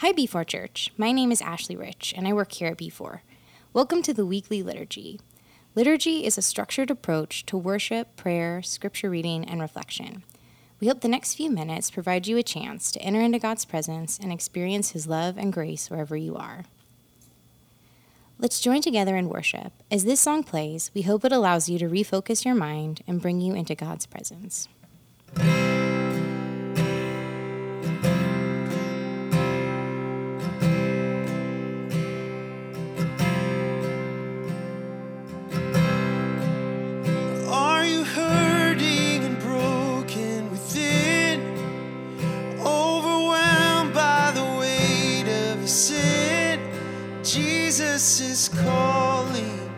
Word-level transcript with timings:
Hi, 0.00 0.12
B4 0.12 0.46
Church. 0.46 0.92
My 0.96 1.10
name 1.10 1.32
is 1.32 1.42
Ashleigh 1.42 1.76
Rich, 1.76 2.14
and 2.16 2.28
I 2.28 2.32
work 2.32 2.52
here 2.52 2.68
at 2.68 2.78
B4. 2.78 3.22
Welcome 3.72 4.00
to 4.02 4.14
the 4.14 4.24
weekly 4.24 4.62
liturgy. 4.62 5.18
Liturgy 5.74 6.24
is 6.24 6.38
a 6.38 6.42
structured 6.42 6.88
approach 6.88 7.44
to 7.46 7.56
worship, 7.56 8.14
prayer, 8.14 8.62
scripture 8.62 9.10
reading, 9.10 9.44
and 9.44 9.60
reflection. 9.60 10.22
We 10.78 10.86
hope 10.86 11.00
the 11.00 11.08
next 11.08 11.34
few 11.34 11.50
minutes 11.50 11.90
provide 11.90 12.28
you 12.28 12.36
a 12.36 12.44
chance 12.44 12.92
to 12.92 13.02
enter 13.02 13.20
into 13.20 13.40
God's 13.40 13.64
presence 13.64 14.20
and 14.22 14.32
experience 14.32 14.92
His 14.92 15.08
love 15.08 15.36
and 15.36 15.52
grace 15.52 15.90
wherever 15.90 16.16
you 16.16 16.36
are. 16.36 16.66
Let's 18.38 18.60
join 18.60 18.82
together 18.82 19.16
in 19.16 19.28
worship. 19.28 19.72
As 19.90 20.04
this 20.04 20.20
song 20.20 20.44
plays, 20.44 20.92
we 20.94 21.02
hope 21.02 21.24
it 21.24 21.32
allows 21.32 21.68
you 21.68 21.76
to 21.80 21.88
refocus 21.88 22.44
your 22.44 22.54
mind 22.54 23.02
and 23.08 23.20
bring 23.20 23.40
you 23.40 23.52
into 23.52 23.74
God's 23.74 24.06
presence. 24.06 24.68
Jesus 47.30 48.22
is 48.22 48.48
calling. 48.48 49.70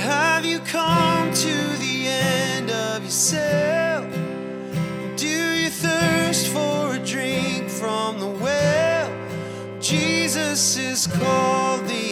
Have 0.00 0.44
you 0.44 0.58
come 0.58 1.32
to 1.32 1.54
the 1.78 2.08
end 2.08 2.68
of 2.68 3.04
yourself? 3.04 4.04
Do 5.16 5.28
you 5.28 5.70
thirst 5.70 6.48
for 6.48 6.94
a 6.94 6.98
drink 6.98 7.68
from 7.68 8.18
the 8.18 8.26
well? 8.26 9.08
Jesus 9.80 10.76
is 10.76 11.06
calling. 11.06 12.11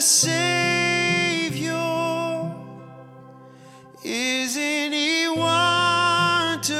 Savior 0.00 1.74
is 4.02 4.56
any 4.56 5.28
wonderful. 5.28 6.72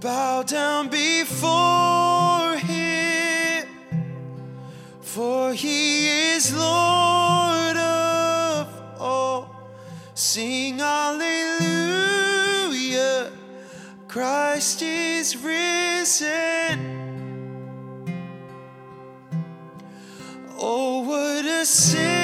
Bow 0.00 0.42
down. 0.44 0.93
Sing 10.34 10.80
hallelujah, 10.80 11.30
Christ 14.08 14.82
is 14.82 15.36
risen. 15.36 16.80
Oh, 20.58 21.04
what 21.06 21.46
a 21.46 21.64
sin! 21.64 22.23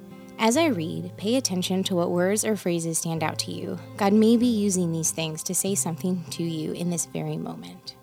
As 0.43 0.57
I 0.57 0.65
read, 0.65 1.15
pay 1.17 1.35
attention 1.35 1.83
to 1.83 1.95
what 1.95 2.09
words 2.09 2.43
or 2.43 2.55
phrases 2.55 2.97
stand 2.97 3.21
out 3.21 3.37
to 3.39 3.51
you. 3.51 3.77
God 3.95 4.11
may 4.11 4.37
be 4.37 4.47
using 4.47 4.91
these 4.91 5.11
things 5.11 5.43
to 5.43 5.53
say 5.53 5.75
something 5.75 6.25
to 6.31 6.41
you 6.41 6.71
in 6.71 6.89
this 6.89 7.05
very 7.05 7.37
moment. 7.37 7.95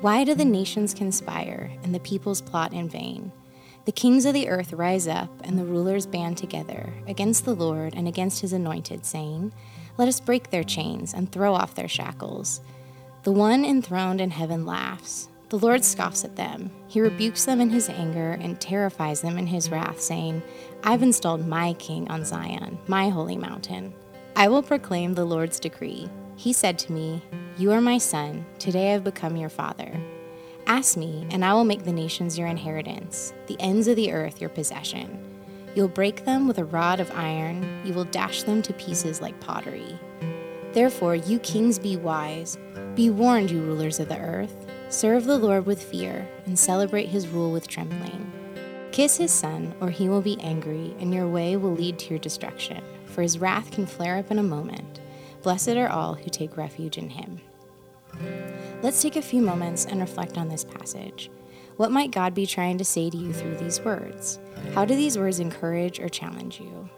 Why 0.00 0.24
do 0.24 0.34
the 0.34 0.46
nations 0.46 0.94
conspire 0.94 1.72
and 1.82 1.94
the 1.94 2.00
peoples 2.00 2.40
plot 2.40 2.72
in 2.72 2.88
vain? 2.88 3.32
The 3.84 3.92
kings 3.92 4.24
of 4.24 4.32
the 4.32 4.48
earth 4.48 4.72
rise 4.72 5.06
up, 5.06 5.28
and 5.44 5.58
the 5.58 5.64
rulers 5.66 6.06
band 6.06 6.38
together 6.38 6.90
against 7.06 7.44
the 7.44 7.54
Lord 7.54 7.94
and 7.94 8.08
against 8.08 8.40
his 8.40 8.54
anointed, 8.54 9.04
saying, 9.04 9.52
Let 9.98 10.08
us 10.08 10.20
break 10.20 10.48
their 10.48 10.64
chains 10.64 11.12
and 11.12 11.30
throw 11.30 11.52
off 11.52 11.74
their 11.74 11.86
shackles. 11.86 12.62
The 13.24 13.32
one 13.32 13.66
enthroned 13.66 14.22
in 14.22 14.30
heaven 14.30 14.64
laughs. 14.64 15.28
The 15.50 15.58
Lord 15.58 15.84
scoffs 15.84 16.24
at 16.24 16.36
them. 16.36 16.70
He 16.86 17.00
rebukes 17.00 17.44
them 17.44 17.60
in 17.60 17.70
his 17.70 17.88
anger 17.88 18.38
and 18.40 18.60
terrifies 18.60 19.20
them 19.20 19.36
in 19.36 19.48
his 19.48 19.68
wrath, 19.68 20.00
saying, 20.00 20.44
I've 20.84 21.02
installed 21.02 21.44
my 21.44 21.72
king 21.72 22.08
on 22.08 22.24
Zion, 22.24 22.78
my 22.86 23.08
holy 23.08 23.36
mountain. 23.36 23.92
I 24.36 24.46
will 24.46 24.62
proclaim 24.62 25.14
the 25.14 25.24
Lord's 25.24 25.58
decree. 25.58 26.08
He 26.36 26.52
said 26.52 26.78
to 26.78 26.92
me, 26.92 27.20
You 27.58 27.72
are 27.72 27.80
my 27.80 27.98
son, 27.98 28.46
today 28.60 28.90
I 28.90 28.92
have 28.92 29.02
become 29.02 29.36
your 29.36 29.48
father. 29.48 29.92
Ask 30.68 30.96
me, 30.96 31.26
and 31.32 31.44
I 31.44 31.52
will 31.52 31.64
make 31.64 31.82
the 31.82 31.92
nations 31.92 32.38
your 32.38 32.46
inheritance, 32.46 33.34
the 33.48 33.56
ends 33.58 33.88
of 33.88 33.96
the 33.96 34.12
earth 34.12 34.40
your 34.40 34.50
possession. 34.50 35.18
You'll 35.74 35.88
break 35.88 36.24
them 36.24 36.46
with 36.46 36.58
a 36.58 36.64
rod 36.64 37.00
of 37.00 37.10
iron, 37.10 37.82
you 37.84 37.92
will 37.92 38.04
dash 38.04 38.44
them 38.44 38.62
to 38.62 38.72
pieces 38.74 39.20
like 39.20 39.40
pottery. 39.40 39.98
Therefore, 40.74 41.16
you 41.16 41.40
kings 41.40 41.80
be 41.80 41.96
wise. 41.96 42.56
Be 42.94 43.10
warned, 43.10 43.50
you 43.50 43.60
rulers 43.62 43.98
of 43.98 44.08
the 44.08 44.18
earth. 44.18 44.69
Serve 44.90 45.24
the 45.24 45.38
Lord 45.38 45.66
with 45.66 45.80
fear, 45.80 46.28
and 46.46 46.58
celebrate 46.58 47.06
his 47.06 47.28
rule 47.28 47.52
with 47.52 47.68
trembling. 47.68 48.32
Kiss 48.90 49.18
his 49.18 49.30
son, 49.30 49.72
or 49.80 49.88
he 49.88 50.08
will 50.08 50.20
be 50.20 50.40
angry, 50.40 50.96
and 50.98 51.14
your 51.14 51.28
way 51.28 51.56
will 51.56 51.72
lead 51.72 51.96
to 52.00 52.10
your 52.10 52.18
destruction, 52.18 52.82
for 53.06 53.22
his 53.22 53.38
wrath 53.38 53.70
can 53.70 53.86
flare 53.86 54.16
up 54.16 54.32
in 54.32 54.40
a 54.40 54.42
moment. 54.42 55.00
Blessed 55.42 55.76
are 55.76 55.88
all 55.88 56.14
who 56.14 56.28
take 56.28 56.56
refuge 56.56 56.98
in 56.98 57.08
him. 57.08 57.40
Let's 58.82 59.00
take 59.00 59.14
a 59.14 59.22
few 59.22 59.40
moments 59.40 59.84
and 59.84 60.00
reflect 60.00 60.36
on 60.36 60.48
this 60.48 60.64
passage. 60.64 61.30
What 61.76 61.92
might 61.92 62.10
God 62.10 62.34
be 62.34 62.44
trying 62.44 62.76
to 62.78 62.84
say 62.84 63.10
to 63.10 63.16
you 63.16 63.32
through 63.32 63.58
these 63.58 63.80
words? 63.80 64.40
How 64.74 64.84
do 64.84 64.96
these 64.96 65.16
words 65.16 65.38
encourage 65.38 66.00
or 66.00 66.08
challenge 66.08 66.58
you? 66.58 66.90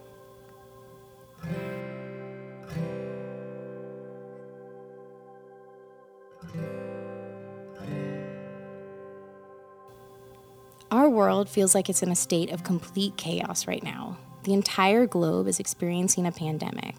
Our 11.02 11.08
world 11.08 11.48
feels 11.48 11.74
like 11.74 11.90
it's 11.90 12.04
in 12.04 12.12
a 12.12 12.14
state 12.14 12.52
of 12.52 12.62
complete 12.62 13.16
chaos 13.16 13.66
right 13.66 13.82
now. 13.82 14.18
The 14.44 14.52
entire 14.52 15.04
globe 15.04 15.48
is 15.48 15.58
experiencing 15.58 16.26
a 16.26 16.30
pandemic. 16.30 16.94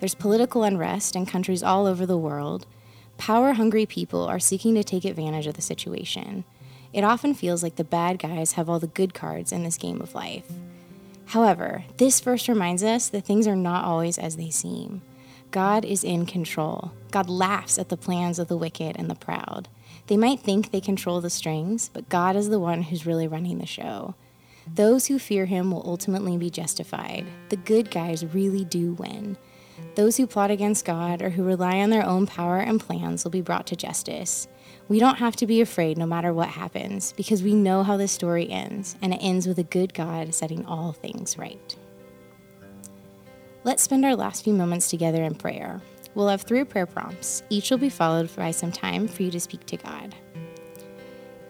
There's 0.00 0.14
political 0.14 0.62
unrest 0.62 1.14
in 1.14 1.26
countries 1.26 1.62
all 1.62 1.86
over 1.86 2.06
the 2.06 2.16
world. 2.16 2.64
Power 3.18 3.52
hungry 3.52 3.84
people 3.84 4.22
are 4.22 4.38
seeking 4.38 4.74
to 4.76 4.82
take 4.82 5.04
advantage 5.04 5.46
of 5.46 5.52
the 5.52 5.60
situation. 5.60 6.44
It 6.94 7.04
often 7.04 7.34
feels 7.34 7.62
like 7.62 7.76
the 7.76 7.84
bad 7.84 8.18
guys 8.18 8.52
have 8.52 8.70
all 8.70 8.78
the 8.78 8.86
good 8.86 9.12
cards 9.12 9.52
in 9.52 9.64
this 9.64 9.76
game 9.76 10.00
of 10.00 10.14
life. 10.14 10.50
However, 11.26 11.84
this 11.98 12.20
verse 12.20 12.48
reminds 12.48 12.82
us 12.82 13.10
that 13.10 13.26
things 13.26 13.46
are 13.46 13.54
not 13.54 13.84
always 13.84 14.16
as 14.16 14.36
they 14.36 14.48
seem. 14.48 15.02
God 15.50 15.84
is 15.84 16.02
in 16.02 16.24
control. 16.24 16.92
God 17.10 17.28
laughs 17.28 17.78
at 17.78 17.90
the 17.90 17.98
plans 17.98 18.38
of 18.38 18.48
the 18.48 18.56
wicked 18.56 18.96
and 18.96 19.10
the 19.10 19.14
proud. 19.14 19.68
They 20.08 20.16
might 20.16 20.40
think 20.40 20.70
they 20.70 20.80
control 20.80 21.20
the 21.20 21.30
strings, 21.30 21.90
but 21.92 22.08
God 22.08 22.36
is 22.36 22.48
the 22.48 22.60
one 22.60 22.82
who's 22.82 23.06
really 23.06 23.28
running 23.28 23.58
the 23.58 23.66
show. 23.66 24.14
Those 24.74 25.06
who 25.06 25.18
fear 25.18 25.46
him 25.46 25.70
will 25.70 25.82
ultimately 25.86 26.36
be 26.36 26.50
justified. 26.50 27.26
The 27.48 27.56
good 27.56 27.90
guys 27.90 28.24
really 28.24 28.64
do 28.64 28.92
win. 28.92 29.36
Those 29.94 30.16
who 30.16 30.26
plot 30.26 30.50
against 30.50 30.84
God 30.84 31.22
or 31.22 31.30
who 31.30 31.42
rely 31.42 31.78
on 31.78 31.90
their 31.90 32.04
own 32.04 32.26
power 32.26 32.58
and 32.58 32.80
plans 32.80 33.24
will 33.24 33.30
be 33.30 33.40
brought 33.40 33.66
to 33.68 33.76
justice. 33.76 34.48
We 34.88 34.98
don't 34.98 35.18
have 35.18 35.36
to 35.36 35.46
be 35.46 35.60
afraid 35.60 35.98
no 35.98 36.06
matter 36.06 36.32
what 36.32 36.48
happens 36.48 37.12
because 37.12 37.42
we 37.42 37.54
know 37.54 37.82
how 37.82 37.96
this 37.96 38.12
story 38.12 38.50
ends, 38.50 38.96
and 39.02 39.12
it 39.12 39.18
ends 39.18 39.46
with 39.46 39.58
a 39.58 39.64
good 39.64 39.94
God 39.94 40.34
setting 40.34 40.64
all 40.66 40.92
things 40.92 41.38
right. 41.38 41.76
Let's 43.64 43.82
spend 43.82 44.04
our 44.04 44.16
last 44.16 44.44
few 44.44 44.52
moments 44.52 44.90
together 44.90 45.22
in 45.22 45.34
prayer. 45.34 45.80
We'll 46.14 46.28
have 46.28 46.42
three 46.42 46.64
prayer 46.64 46.86
prompts. 46.86 47.42
Each 47.48 47.70
will 47.70 47.78
be 47.78 47.88
followed 47.88 48.34
by 48.36 48.50
some 48.50 48.72
time 48.72 49.08
for 49.08 49.22
you 49.22 49.30
to 49.30 49.40
speak 49.40 49.64
to 49.66 49.76
God. 49.76 50.14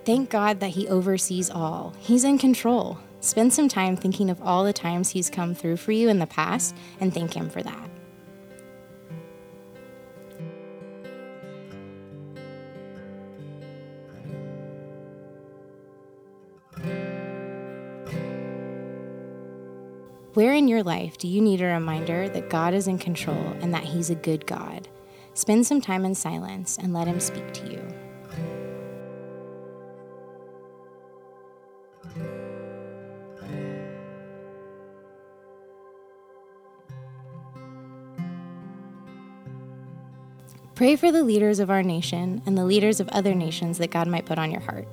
Thank 0.04 0.30
God 0.30 0.60
that 0.60 0.70
He 0.70 0.88
oversees 0.88 1.50
all, 1.50 1.94
He's 1.98 2.24
in 2.24 2.38
control. 2.38 2.98
Spend 3.20 3.52
some 3.52 3.68
time 3.68 3.96
thinking 3.96 4.30
of 4.30 4.42
all 4.42 4.64
the 4.64 4.72
times 4.72 5.10
He's 5.10 5.30
come 5.30 5.54
through 5.54 5.76
for 5.76 5.92
you 5.92 6.08
in 6.08 6.18
the 6.18 6.26
past 6.26 6.76
and 7.00 7.14
thank 7.14 7.34
Him 7.34 7.50
for 7.50 7.62
that. 7.62 7.91
Where 20.34 20.54
in 20.54 20.66
your 20.66 20.82
life 20.82 21.18
do 21.18 21.28
you 21.28 21.42
need 21.42 21.60
a 21.60 21.66
reminder 21.66 22.26
that 22.30 22.48
God 22.48 22.72
is 22.72 22.88
in 22.88 22.96
control 22.98 23.54
and 23.60 23.74
that 23.74 23.84
He's 23.84 24.08
a 24.08 24.14
good 24.14 24.46
God? 24.46 24.88
Spend 25.34 25.66
some 25.66 25.82
time 25.82 26.06
in 26.06 26.14
silence 26.14 26.78
and 26.78 26.94
let 26.94 27.06
Him 27.06 27.20
speak 27.20 27.52
to 27.52 27.70
you. 27.70 27.82
Pray 40.74 40.96
for 40.96 41.12
the 41.12 41.22
leaders 41.22 41.58
of 41.58 41.68
our 41.68 41.82
nation 41.82 42.40
and 42.46 42.56
the 42.56 42.64
leaders 42.64 43.00
of 43.00 43.08
other 43.10 43.34
nations 43.34 43.76
that 43.76 43.90
God 43.90 44.08
might 44.08 44.24
put 44.24 44.38
on 44.38 44.50
your 44.50 44.62
heart. 44.62 44.88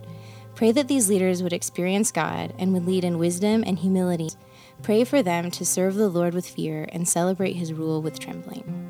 Pray 0.56 0.74
that 0.74 0.90
these 0.90 1.08
leaders 1.08 1.42
would 1.42 1.54
experience 1.54 2.12
God 2.12 2.54
and 2.60 2.74
would 2.74 2.86
lead 2.86 3.06
in 3.06 3.18
wisdom 3.18 3.64
and 3.66 3.80
humility. 3.80 4.32
Pray 4.82 5.04
for 5.04 5.22
them 5.22 5.52
to 5.52 5.66
serve 5.66 5.96
the 5.96 6.10
Lord 6.10 6.34
with 6.34 6.48
fear 6.48 6.88
and 6.92 7.08
celebrate 7.08 7.54
his 7.54 7.74
rule 7.74 8.02
with 8.02 8.20
trembling. 8.20 8.90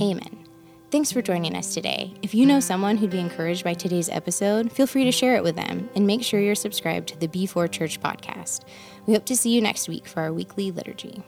Amen. 0.00 0.44
Thanks 0.90 1.10
for 1.10 1.20
joining 1.20 1.56
us 1.56 1.74
today. 1.74 2.14
If 2.22 2.34
you 2.34 2.46
know 2.46 2.60
someone 2.60 2.96
who'd 2.96 3.10
be 3.10 3.18
encouraged 3.18 3.64
by 3.64 3.74
today's 3.74 4.08
episode, 4.08 4.70
feel 4.70 4.86
free 4.86 5.04
to 5.04 5.12
share 5.12 5.36
it 5.36 5.42
with 5.42 5.56
them 5.56 5.88
and 5.94 6.06
make 6.06 6.22
sure 6.22 6.40
you're 6.40 6.54
subscribed 6.54 7.08
to 7.08 7.18
the 7.18 7.28
B4 7.28 7.70
Church 7.70 8.00
podcast. 8.00 8.64
We 9.06 9.14
hope 9.14 9.24
to 9.26 9.36
see 9.36 9.50
you 9.50 9.60
next 9.60 9.88
week 9.88 10.06
for 10.06 10.20
our 10.20 10.32
weekly 10.32 10.70
liturgy. 10.70 11.22